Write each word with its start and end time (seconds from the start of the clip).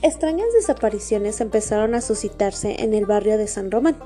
Extrañas 0.00 0.46
desapariciones 0.54 1.40
empezaron 1.40 1.96
a 1.96 2.00
suscitarse 2.00 2.84
en 2.84 2.94
el 2.94 3.04
barrio 3.04 3.36
de 3.36 3.48
San 3.48 3.72
Román. 3.72 3.96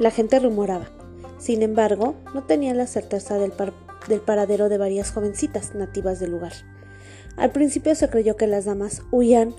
La 0.00 0.10
gente 0.10 0.40
rumoraba. 0.40 0.88
Sin 1.38 1.62
embargo, 1.62 2.16
no 2.34 2.42
tenían 2.42 2.76
la 2.76 2.88
certeza 2.88 3.38
del, 3.38 3.52
del, 4.08 4.20
paradero 4.20 4.68
de 4.68 4.78
varias 4.78 5.12
jovencitas 5.12 5.76
nativas 5.76 6.18
del 6.18 6.32
lugar. 6.32 6.52
Al 7.36 7.52
principio 7.52 7.94
se 7.94 8.10
creyó 8.10 8.36
que 8.36 8.48
las 8.48 8.64
damas 8.64 9.02
huían 9.12 9.54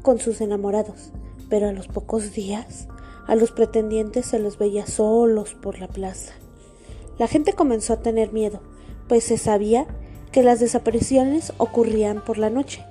con 0.00 0.18
sus 0.18 0.40
enamorados, 0.40 1.12
pero 1.50 1.68
a 1.68 1.72
los 1.72 1.88
pocos 1.88 2.32
días 2.32 2.88
a 3.26 3.36
los 3.36 3.52
pretendientes 3.52 4.24
se 4.24 4.38
los 4.38 4.56
veía 4.56 4.86
solos 4.86 5.54
por 5.54 5.78
la 5.78 5.88
plaza. 5.88 6.32
La 7.18 7.28
gente 7.28 7.52
comenzó 7.52 7.92
a 7.92 8.00
tener 8.00 8.32
miedo, 8.32 8.60
pues 9.08 9.24
se 9.24 9.36
sabía 9.36 9.86
que 10.32 10.42
las 10.42 10.58
desapariciones 10.58 11.52
ocurrían 11.58 12.24
por 12.24 12.38
la 12.38 12.48
noche, 12.48 12.82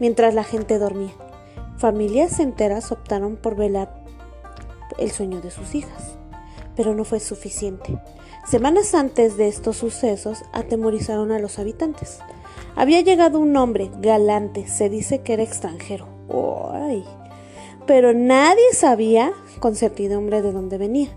mientras 0.00 0.34
la 0.34 0.42
gente 0.42 0.78
dormía. 0.78 1.14
Familias 1.78 2.40
enteras 2.40 2.90
optaron 2.90 3.36
por 3.36 3.54
velar 3.54 4.02
el 4.98 5.12
sueño 5.12 5.40
de 5.40 5.52
sus 5.52 5.76
hijas, 5.76 6.18
pero 6.74 6.92
no 6.92 7.04
fue 7.04 7.20
suficiente. 7.20 8.00
Semanas 8.44 8.96
antes 8.96 9.36
de 9.36 9.46
estos 9.46 9.76
sucesos 9.76 10.42
atemorizaron 10.52 11.30
a 11.30 11.38
los 11.38 11.60
habitantes. 11.60 12.18
Había 12.74 13.00
llegado 13.02 13.38
un 13.38 13.56
hombre 13.56 13.92
galante, 14.00 14.66
se 14.66 14.88
dice 14.88 15.20
que 15.20 15.34
era 15.34 15.44
extranjero. 15.44 16.08
¡Ay! 16.72 17.04
Pero 17.86 18.12
nadie 18.12 18.72
sabía 18.72 19.32
con 19.60 19.76
certidumbre 19.76 20.42
de 20.42 20.50
dónde 20.50 20.78
venía. 20.78 21.10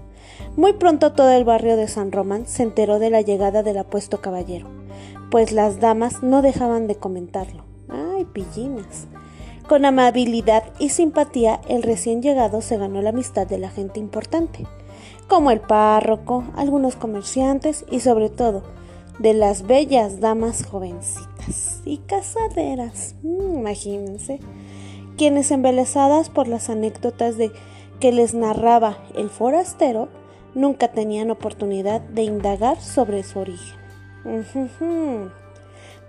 Muy 0.58 0.74
pronto 0.74 1.14
todo 1.14 1.32
el 1.32 1.44
barrio 1.44 1.76
de 1.76 1.88
San 1.88 2.12
Román 2.12 2.46
se 2.46 2.62
enteró 2.62 3.00
de 3.00 3.10
la 3.10 3.22
llegada 3.22 3.64
del 3.64 3.80
apuesto 3.80 4.22
caballero, 4.22 4.68
pues 5.32 5.54
las 5.54 5.80
damas 5.80 6.22
no 6.22 6.44
dejaban 6.44 6.86
de 6.86 6.98
comentarlo. 6.98 7.64
¡Ay, 7.90 8.26
pillinas! 8.26 9.08
Con 9.68 9.86
amabilidad 9.86 10.64
y 10.80 10.90
simpatía, 10.90 11.62
el 11.68 11.84
recién 11.84 12.22
llegado 12.22 12.62
se 12.62 12.78
ganó 12.78 13.02
la 13.02 13.10
amistad 13.10 13.48
de 13.48 13.58
la 13.58 13.70
gente 13.70 14.00
importante, 14.00 14.66
como 15.28 15.52
el 15.52 15.62
párroco, 15.62 16.44
algunos 16.56 16.96
comerciantes 16.96 17.86
y 17.90 18.02
sobre 18.02 18.30
todo 18.30 18.64
de 19.20 19.34
las 19.34 19.68
bellas 19.68 20.20
damas 20.20 20.66
jovencitas 20.66 21.82
y 21.86 21.98
casaderas. 22.00 23.16
Mm, 23.24 23.60
imagínense, 23.60 24.40
quienes 25.18 25.52
embelesadas 25.52 26.30
por 26.30 26.48
las 26.48 26.70
anécdotas 26.70 27.38
de 27.38 27.52
que 28.00 28.12
les 28.12 28.34
narraba 28.34 28.98
el 29.16 29.30
forastero, 29.30 30.10
nunca 30.56 30.90
tenían 30.90 31.32
oportunidad 31.32 32.02
de 32.02 32.24
indagar 32.24 32.82
sobre 32.82 33.24
su 33.24 33.40
origen, 33.40 33.78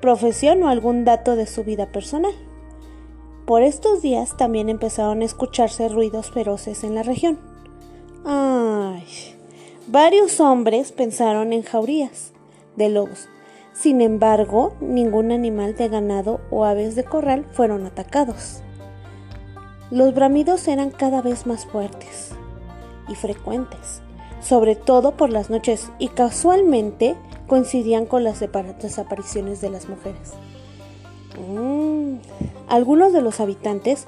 profesión 0.01 0.63
o 0.63 0.69
algún 0.69 1.05
dato 1.05 1.37
de 1.37 1.47
su 1.47 1.63
vida 1.65 1.87
personal. 1.93 2.33
Por 3.47 3.63
estos 3.63 4.03
días 4.03 4.37
también 4.37 4.69
empezaron 4.69 5.21
a 5.21 5.25
escucharse 5.25 5.89
ruidos 5.89 6.31
feroces 6.31 6.85
en 6.85 6.95
la 6.95 7.03
región. 7.03 7.39
Ay, 8.25 9.05
varios 9.89 10.39
hombres 10.39 10.93
pensaron 10.93 11.53
en 11.53 11.63
jaurías 11.63 12.33
de 12.77 12.89
lobos. 12.89 13.29
Sin 13.73 14.01
embargo, 14.01 14.75
ningún 14.81 15.33
animal 15.33 15.75
de 15.75 15.89
ganado 15.89 16.41
o 16.51 16.65
aves 16.65 16.95
de 16.95 17.05
corral 17.05 17.45
fueron 17.51 17.85
atacados. 17.85 18.63
Los 19.91 20.15
bramidos 20.15 20.69
eran 20.69 20.91
cada 20.91 21.21
vez 21.21 21.47
más 21.47 21.67
fuertes 21.67 22.31
y 23.09 23.17
frecuentes, 23.17 24.03
sobre 24.41 24.77
todo 24.77 25.17
por 25.17 25.31
las 25.31 25.51
noches, 25.51 25.91
y 25.99 26.09
casualmente 26.09 27.17
coincidían 27.49 28.07
con 28.07 28.23
las 28.23 28.41
desapariciones 28.41 29.61
de 29.61 29.71
las 29.71 29.89
mujeres. 29.89 30.33
Mm. 31.39 32.19
Algunos 32.69 33.13
de 33.13 33.23
los 33.23 33.41
habitantes 33.41 34.07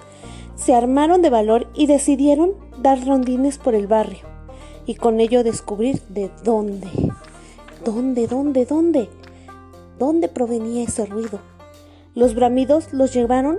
se 0.56 0.74
armaron 0.74 1.22
de 1.22 1.30
valor 1.30 1.66
y 1.74 1.86
decidieron 1.86 2.52
dar 2.80 3.04
rondines 3.06 3.58
por 3.58 3.74
el 3.74 3.86
barrio 3.86 4.34
y 4.86 4.94
con 4.94 5.20
ello 5.20 5.42
descubrir 5.42 6.00
de 6.08 6.30
dónde, 6.42 6.88
dónde, 7.84 8.26
dónde, 8.26 8.64
dónde, 8.66 9.08
dónde 9.98 10.28
provenía 10.28 10.84
ese 10.84 11.06
ruido. 11.06 11.40
Los 12.14 12.34
bramidos 12.34 12.92
los 12.92 13.12
llevaron 13.12 13.58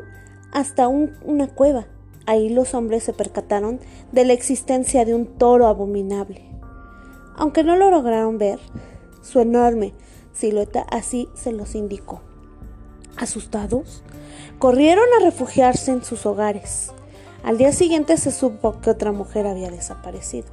hasta 0.52 0.88
una 0.88 1.48
cueva. 1.48 1.88
Ahí 2.26 2.50
los 2.50 2.74
hombres 2.74 3.04
se 3.04 3.14
percataron 3.14 3.80
de 4.12 4.26
la 4.26 4.34
existencia 4.34 5.06
de 5.06 5.14
un 5.14 5.26
toro 5.26 5.68
abominable. 5.68 6.42
Aunque 7.36 7.64
no 7.64 7.76
lo 7.76 7.92
lograron 7.92 8.38
ver, 8.38 8.60
su 9.22 9.40
enorme 9.40 9.94
silueta 10.34 10.82
así 10.90 11.28
se 11.34 11.52
los 11.52 11.76
indicó. 11.76 12.22
Asustados, 13.18 14.04
corrieron 14.60 15.06
a 15.20 15.24
refugiarse 15.24 15.92
en 15.92 16.04
sus 16.04 16.26
hogares. 16.26 16.92
Al 17.44 17.58
día 17.58 17.72
siguiente 17.72 18.18
se 18.18 18.32
supo 18.32 18.80
que 18.82 18.90
otra 18.90 19.12
mujer 19.12 19.48
había 19.48 19.70
desaparecido. 19.70 20.48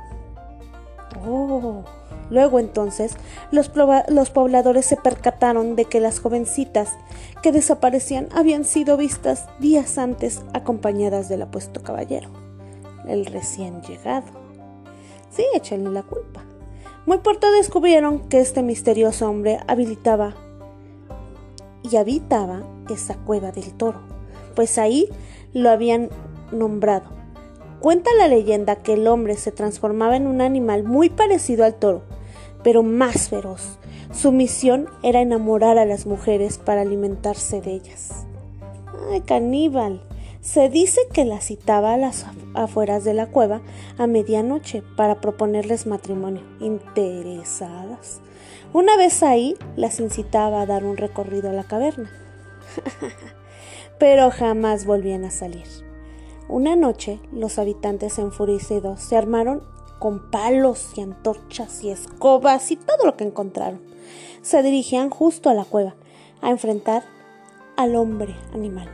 Oh. 1.27 1.84
Luego 2.31 2.59
entonces 2.59 3.15
los, 3.50 3.71
los, 4.09 4.31
pobladores 4.31 4.87
se 4.87 4.97
percataron 4.97 5.77
de 5.77 5.84
que 5.84 6.00
las 6.00 6.19
jovencitas 6.19 6.91
que 7.43 7.53
desaparecían 7.53 8.28
habían 8.34 8.65
sido 8.65 8.97
vistas 8.97 9.47
días 9.59 9.99
antes 9.99 10.41
acompañadas 10.55 11.29
del 11.29 11.43
apuesto 11.43 11.83
caballero, 11.83 12.31
el 13.06 13.27
recién 13.27 13.83
llegado. 13.83 14.29
Sí, 15.31 15.44
échenle 15.55 15.91
la 15.91 16.03
culpa. 16.03 16.43
Muy 17.05 17.19
pronto 17.19 17.50
descubrieron 17.53 18.21
que 18.29 18.41
este 18.41 18.62
misterioso 18.62 19.29
hombre 19.29 19.59
habilitaba 19.67 20.34
y 21.93 21.97
habitaba 21.97 22.63
esa 22.91 23.17
cueva 23.17 23.53
del 23.53 23.75
toro, 23.75 24.01
pues 24.55 24.79
ahí 24.79 25.09
lo 25.53 25.71
habían 25.71 26.09
nombrado. 26.51 27.11
Cuenta 27.81 28.11
la 28.17 28.29
leyenda 28.29 28.77
que 28.77 28.95
el 28.95 29.07
hombre 29.09 29.37
se 29.37 29.51
transformaba 29.53 30.17
en 30.17 30.27
un 30.27 30.41
animal 30.41 30.85
muy 30.85 31.11
parecido 31.11 31.65
al 31.65 31.75
toro, 31.75 32.03
pero 32.63 32.83
más 32.83 33.29
feroz. 33.29 33.79
Su 34.13 34.31
misión 34.31 34.89
era 35.03 35.21
enamorar 35.21 35.79
a 35.79 35.85
las 35.85 36.07
mujeres 36.07 36.59
para 36.59 36.83
alimentarse 36.83 37.61
de 37.61 37.73
ellas. 37.73 38.27
¡Ay, 39.11 39.21
caníbal! 39.23 40.03
Se 40.41 40.69
dice 40.69 41.01
que 41.13 41.25
las 41.25 41.47
citaba 41.47 41.95
a 41.95 41.97
las 41.97 42.27
afueras 42.55 43.05
de 43.05 43.15
la 43.15 43.27
cueva 43.27 43.63
a 43.97 44.07
medianoche 44.07 44.83
para 44.97 45.21
proponerles 45.21 45.87
matrimonio. 45.87 46.43
Interesadas. 46.61 48.21
Una 48.73 48.97
vez 48.97 49.23
ahí, 49.23 49.57
las 49.77 50.01
incitaba 50.01 50.63
a 50.63 50.67
dar 50.67 50.85
un 50.85 50.97
recorrido 50.97 51.51
a 51.51 51.53
la 51.53 51.65
caverna. 51.65 52.11
Pero 53.99 54.31
jamás 54.31 54.87
volvían 54.87 55.25
a 55.25 55.31
salir. 55.31 55.67
Una 56.49 56.77
noche, 56.77 57.21
los 57.33 57.59
habitantes 57.59 58.19
enfurecidos 58.19 59.01
se 59.01 59.17
armaron 59.17 59.62
con 59.99 60.31
palos 60.31 60.93
y 60.97 61.01
antorchas 61.01 61.85
y 61.85 61.91
escobas 61.91 62.71
y 62.71 62.77
todo 62.77 63.07
lo 63.07 63.17
que 63.17 63.25
encontraron. 63.25 63.81
Se 64.43 64.62
dirigían 64.62 65.11
justo 65.11 65.49
a 65.49 65.55
la 65.55 65.65
cueva 65.65 65.95
a 66.41 66.51
enfrentar 66.51 67.05
al 67.77 67.95
hombre 67.95 68.35
animal. 68.53 68.89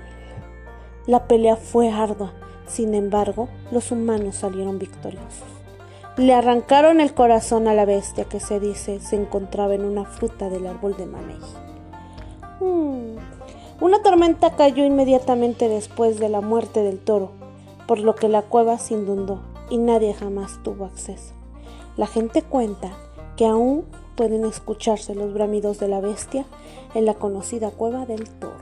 La 1.07 1.27
pelea 1.27 1.57
fue 1.57 1.91
ardua, 1.91 2.35
sin 2.67 2.95
embargo, 2.95 3.49
los 3.73 3.91
humanos 3.91 4.37
salieron 4.37 4.79
victoriosos. 4.79 5.49
Le 6.19 6.34
arrancaron 6.34 7.01
el 7.01 7.15
corazón 7.15 7.69
a 7.69 7.75
la 7.75 7.84
bestia 7.84 8.25
que 8.25 8.41
se 8.41 8.59
dice 8.59 8.99
se 8.99 9.15
encontraba 9.15 9.75
en 9.75 9.84
una 9.84 10.05
fruta 10.05 10.51
del 10.51 10.67
árbol 10.67 10.97
de 10.97 11.06
mamey. 11.06 11.39
Hmm. 12.59 13.19
Una 13.81 14.03
tormenta 14.03 14.56
cayó 14.56 14.84
inmediatamente 14.84 15.69
después 15.69 16.19
de 16.19 16.29
la 16.29 16.41
muerte 16.41 16.83
del 16.83 16.99
toro, 16.99 17.31
por 17.87 18.01
lo 18.01 18.17
que 18.17 18.29
la 18.29 18.43
cueva 18.43 18.79
se 18.79 18.95
inundó 18.95 19.43
y 19.71 19.79
nadie 19.79 20.12
jamás 20.12 20.61
tuvo 20.65 20.87
acceso. 20.87 21.34
La 21.97 22.09
gente 22.09 22.43
cuenta 22.43 22.91
que 23.37 23.47
aún 23.47 23.85
pueden 24.17 24.45
escucharse 24.45 25.15
los 25.15 25.33
bramidos 25.33 25.79
de 25.79 25.87
la 25.87 26.00
bestia 26.00 26.47
en 26.97 27.06
la 27.06 27.15
conocida 27.15 27.70
cueva 27.70 28.06
del 28.06 28.29
toro. 28.29 28.57